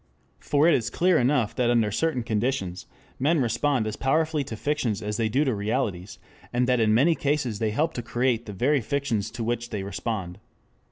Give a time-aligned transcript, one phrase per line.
[0.39, 2.87] For it is clear enough that under certain conditions
[3.19, 6.17] men respond as powerfully to fictions as they do to realities,
[6.51, 9.83] and that in many cases they help to create the very fictions to which they
[9.83, 10.39] respond.